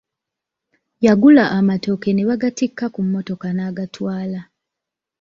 Yagula 1.05 1.43
amatooke 1.57 2.09
nebagattika 2.13 2.85
ku 2.93 2.99
mmotoka 3.05 3.47
n'agatwala. 3.53 4.41